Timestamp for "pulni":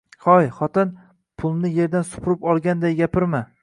1.43-1.73